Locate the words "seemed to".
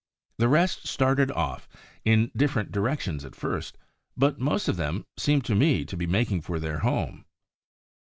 5.15-5.53